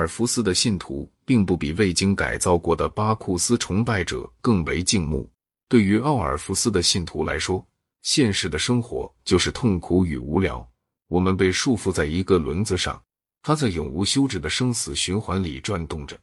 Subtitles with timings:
[0.00, 5.30] 尔弗斯的信徒并不比未经改造过的巴库斯崇拜者更为敬慕。
[5.68, 7.62] 对于奥尔弗斯的信徒来说，
[8.00, 10.66] 现实的生活就是痛苦与无聊。
[11.06, 13.00] 我们被束缚在一个轮子上，
[13.42, 16.18] 它在永无休止的生死循环里转动着。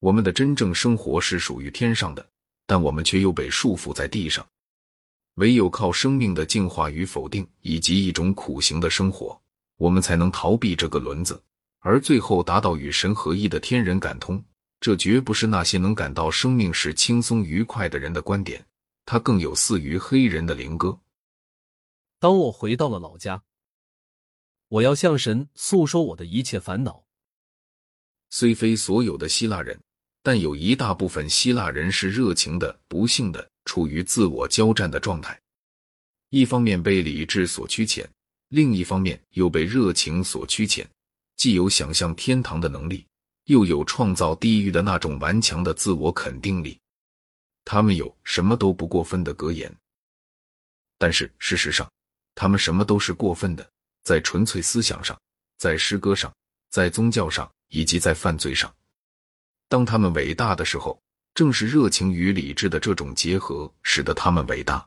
[0.00, 2.28] 我们的真正生活是属于天上的，
[2.66, 4.46] 但我们却又被束缚在地上。
[5.36, 9.40] 唯有靠生命的净化与否定，以及一种苦行的生活，
[9.78, 11.42] 我们才能逃避这个轮子。
[11.80, 14.42] 而最后达到与神合一的天人感通，
[14.80, 18.64] 这绝不是那些能感到生命是轻松愉快的人的观点，
[19.04, 21.00] 它更有似于黑人的灵歌。
[22.18, 23.42] 当我回到了老家，
[24.68, 27.04] 我要向神诉说我的一切烦恼。
[28.28, 29.80] 虽非所有的希腊人，
[30.22, 35.40] 但有一大部分希腊人是热情的，不幸的处于自我交战的状态，
[36.28, 38.06] 一方面被理智所驱遣，
[38.48, 40.84] 另一方面又被热情所驱遣。
[41.40, 43.06] 既有想象天堂的能力，
[43.44, 46.78] 又有创造地狱的那种顽强的自我肯定力。
[47.64, 49.74] 他们有什么都不过分的格言，
[50.98, 51.90] 但是事实上，
[52.34, 53.66] 他们什么都是过分的，
[54.02, 55.18] 在纯粹思想上，
[55.56, 56.30] 在诗歌上，
[56.68, 58.70] 在宗教上，以及在犯罪上。
[59.66, 61.00] 当他们伟大的时候，
[61.32, 64.86] 正是热情与理智的这种结合使得他们伟大。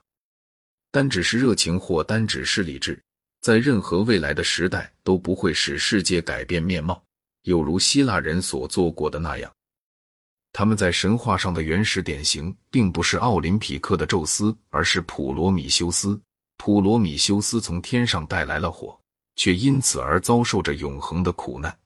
[0.91, 3.01] 单只是热情或单只是理智。
[3.43, 7.03] 在任何未来的时代都不会使世界改变面貌，
[7.41, 9.53] 有如希腊人所做过的那样。
[10.53, 16.17] 他们在神话上的原始典型，并不是奥林匹克的宙斯，而是普罗米修斯。
[16.55, 18.97] 普罗米修斯从天上带来了火，
[19.35, 21.77] 却因此而遭受着永恒的苦难。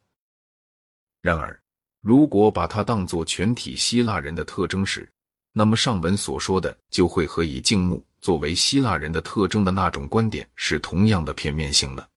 [1.24, 1.60] 然而，
[2.02, 5.10] 如果把它当作全体希腊人的特征时，
[5.54, 8.06] 那么上文所说的就会和以敬慕。
[8.20, 12.10] 作为希腊人的特征的那种观点是同样的片面性的。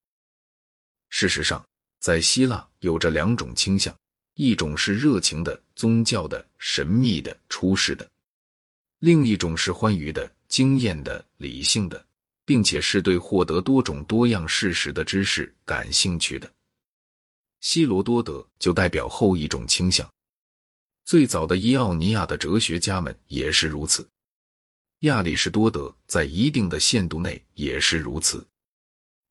[1.08, 1.64] 事实上，
[1.98, 3.94] 在希腊有着两种倾向：
[4.34, 8.06] 一种是热情的、宗教的、神秘的、出世的；
[9.00, 12.04] 另一种是欢愉的、经验的、理性的，
[12.44, 16.50] 并且是对获得多种多样事实的知识感兴趣的。
[17.60, 20.08] 希罗多德就代表后一种倾向。
[21.04, 24.08] 最早的伊奥尼亚的哲学家们也是如此。
[25.00, 28.46] 亚里士多德在一定的限度内也是如此。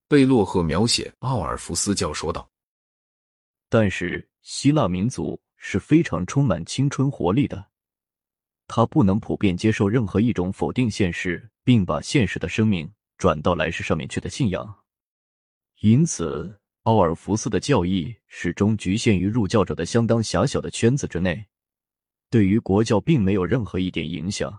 [0.07, 2.50] 贝洛赫描写奥尔弗斯教说道
[3.69, 7.63] ：“但是希腊民族是非常充满青春活力的，
[8.66, 14.84] 他不能普遍接受任何一种否定现实，并把现实的生命转到来世上面去的信仰。
[15.81, 21.46] 因此，奥尔弗斯的教义始终局限于入教者的相当狭小的圈子之内，
[22.31, 24.51] 对于国教并没有任何一点影响。”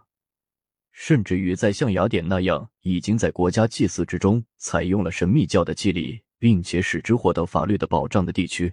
[0.93, 8.73] 甚至于在像雅典那样已经在国家祭祀之中采用了神秘教的祭礼，并且使之获得法律的保障的地区，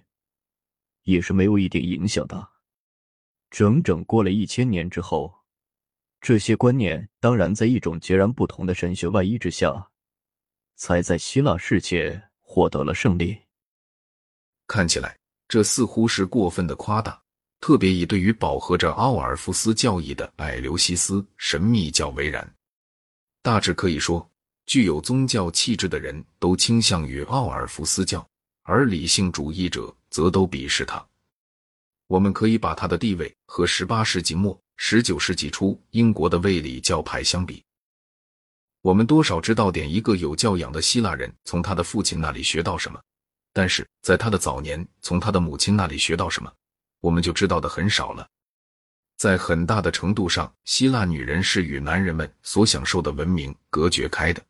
[1.04, 2.48] 也是没有一点影响的。
[3.50, 5.32] 整整过了一千年之后，
[6.20, 9.90] 这些观念当然在一种截然不同的神学外衣之下，
[10.76, 13.38] 才在希腊世界获得了胜利。
[14.66, 15.18] 看起来，
[15.48, 17.22] 这似乎是过分的夸大。
[17.60, 22.54] 特别以对于饱和着奥尔夫斯教义的艾留西斯神秘教为然。
[23.42, 24.28] 大致可以说，
[24.66, 28.26] 具有宗教气质的人都倾向于奥尔夫斯教，
[28.62, 31.04] 而理性主义者则都鄙视他。
[32.06, 37.62] 我们可以把他的地位和十八世纪末、十九世纪初英国的卫理教派相比。
[38.80, 43.00] 我们多少知道点一个有教养的希腊人从他的父亲那里学到什么，
[43.52, 46.50] 但是在他的早年从他的母亲那里学到什么。
[47.00, 48.28] 我们就知道的很少了。
[49.16, 54.40] 在很大的程度上，希腊女人是与男人们所享受的文明隔绝开的。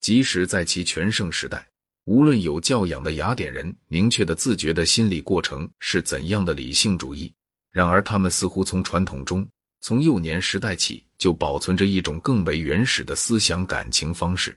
[0.00, 1.66] 即使在其全盛时代，
[2.04, 7.32] 无论有教养的雅典人明确的自觉的心理过程是怎样的理性主义，
[7.70, 9.48] 然而他们似乎从传统中，
[9.80, 14.56] 从幼年时代起就保存着一种更为原始的思想感情方式。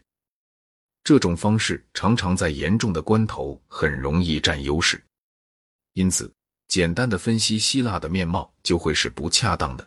[1.06, 5.02] 这种方式常常在严重的关头很容易占优势，
[5.94, 6.30] 因此。
[6.70, 9.86] 简单的分析希腊的面貌就会是不恰当的。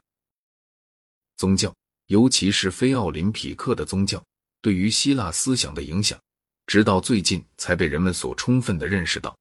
[1.37, 1.73] 宗教，
[2.09, 4.23] 尤其是非奥林匹克的宗教，
[4.61, 6.19] 对于希腊思想的影响，
[6.67, 9.33] 直到最近才被人们所充分的认识到。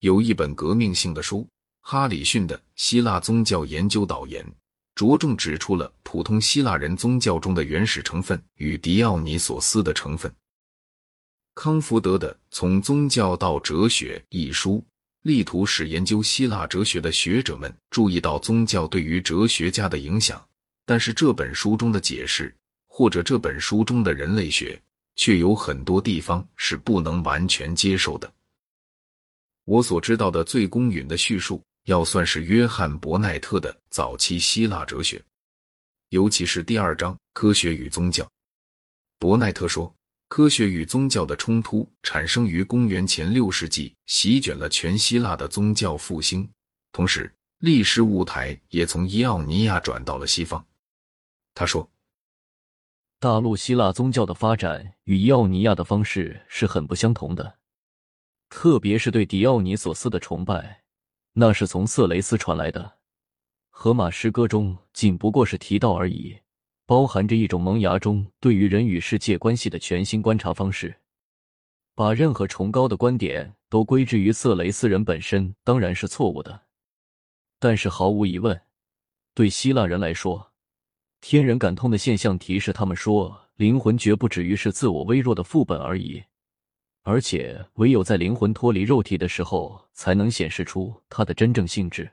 [0.00, 1.48] 有一本革命性的书，
[1.80, 4.44] 哈里逊的《希腊宗教研究导言》，
[4.94, 10.30] 着重指出了普通希腊人宗教中的原始成分与狄奥尼索斯的成分。
[11.54, 14.84] 康福德的《从宗教到哲学》一书。
[15.22, 20.42] 力图使研究希腊哲学的学者们注意到宗教对于哲学家的影响，
[20.86, 22.54] 但是这本书中的解释，
[22.86, 24.80] 或者这本书中的人类学，
[25.16, 28.32] 却有很多地方是不能完全接受的。
[29.66, 35.22] 我所知道的最公允的叙述，要算是约翰·伯奈特的早期希腊哲学，
[36.08, 38.24] 尤其是第二章《科学与宗教》。
[39.18, 39.94] 伯奈特说，
[40.30, 46.48] 科学与宗教的冲突产生于公元前六世纪，席卷了全希腊的宗教复兴，
[46.92, 50.64] 同时历史舞台也从伊奥尼亚转到了西方。
[51.52, 51.90] 他说，
[53.18, 57.58] 大陆希腊宗教的发展与伊奥尼亚的方式是很不相同的。
[58.48, 60.84] 特别是对狄奥尼索斯的崇拜，
[61.32, 62.98] 那是从色雷斯传来的。
[63.68, 66.38] 荷马诗歌中仅不过是提到而已，
[66.90, 70.92] 包含着一种萌芽中对于人与世界关系的全新观察方式。
[71.94, 76.62] 把任何崇高的观点都归之于色雷斯人本身，当然是错误的。
[77.60, 78.60] 但是毫无疑问，
[79.34, 80.50] 对希腊人来说，
[81.20, 86.20] 天人感通的现象提示他们说，灵魂绝不止于是自我微弱的副本而已。
[87.02, 92.10] 而且，唯有在灵魂脱离肉体的时候，才能显示出它的真正性质。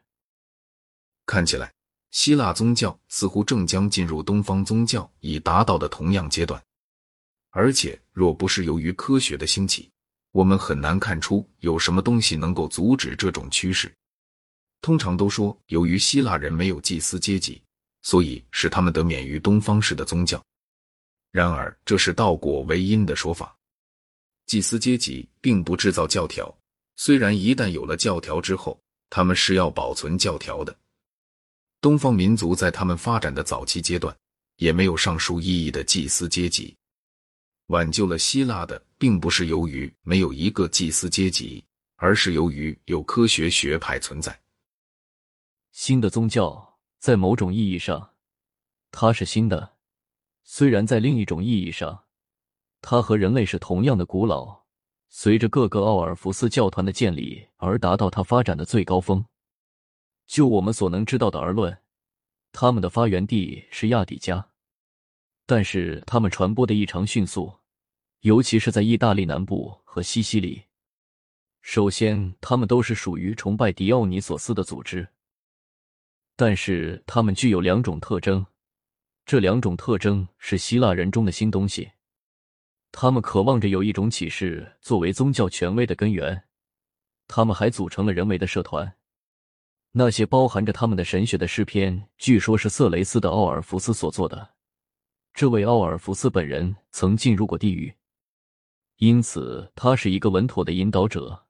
[1.26, 1.74] 看起来，
[2.12, 6.62] 希腊宗教似乎正将进入东方宗教已达到的同样阶段。
[7.52, 9.90] 而且，若不是由于科学的兴起，
[10.32, 13.92] 我们很难看出有什么东西能够阻止这种趋势。
[14.82, 17.62] 通常都说，由于希腊人没有祭司阶级，
[18.04, 20.42] 所以使他们得免于东方式的宗教。
[21.32, 23.56] 然而，这是倒果为因的说法。
[24.46, 26.56] 祭司阶级并不制造教条，
[26.96, 30.78] 虽然一旦有了教条之后，他们是要保存教条的。
[31.80, 34.16] 东方民族在他们发展的早期阶段，
[34.58, 36.76] 也没有上述意义的祭司阶级。
[37.68, 41.64] 挽救了希腊的，并不是由于没有一个祭司阶级，
[41.98, 44.40] 而是由于有科学学派存在。
[45.72, 48.14] 新的宗教在某种意义上，
[48.90, 49.76] 它是新的；
[50.44, 52.06] 虽然在另一种意义上，
[52.82, 54.64] 它和人类是同样的古老，
[55.10, 59.24] 随着各个奥尔弗斯教团的建立而达到它发展的最高峰。
[60.28, 61.76] 就我们所能知道的而论，
[62.52, 64.50] 他们的发源地是亚底加，
[65.46, 67.52] 但是他们传播的异常迅速，
[68.20, 70.64] 尤其是在意大利南部和西西里。
[71.62, 75.08] 首先，他们都是属于崇拜狄奥尼索斯的组织，
[76.36, 78.46] 但是他们具有两种特征，
[79.26, 81.92] 这两种特征是希腊人中的新东西。
[82.92, 86.46] 他们渴望着有一种启示作为宗教权威的根源，
[87.28, 88.96] 他们还组成了人为的社团。
[89.98, 94.48] 那些包含着他们的神学的诗篇，据说是色雷斯的奥尔弗斯所作的。
[95.34, 97.92] 这位奥尔弗斯本人曾进入过地狱，
[98.98, 101.46] 因此他是一个稳妥的引导者，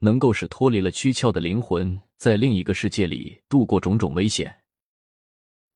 [0.00, 4.52] 能够使脱离了躯壳的灵魂在另一个世界里度过种种危险。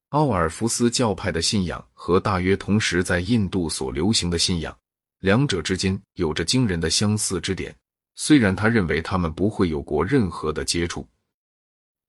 [0.09, 4.77] 奥尔弗斯教派的信仰和大约同时在印度所流行的信仰。
[5.21, 7.73] 两者之间有着惊人的相似之点，
[8.17, 11.07] 虽然他认为他们不会有过任何的接触。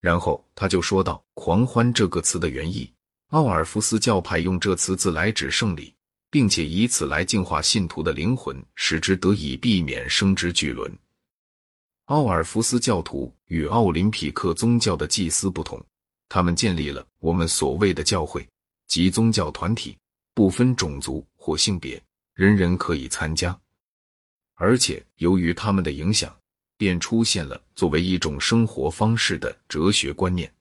[0.02, 2.92] 然后他就说到“狂欢”这个词的原意。
[3.30, 5.94] 奥尔夫斯教派用这词字来指胜利，
[6.30, 10.92] 并且以此来净化信徒的灵魂，使之得以避免生之巨轮。
[12.06, 15.82] 奥尔夫斯教徒与奥林匹克宗教的祭司不同，
[16.28, 18.46] 他们建立了我们所谓的教会
[18.88, 19.98] 及宗教团体，
[20.34, 22.02] 不分种族或性别。
[22.34, 23.58] 人人可以参加，
[24.56, 26.36] 而且由于他们的影响，
[26.82, 30.52] 便出现了作为一种生活方式的哲学观念。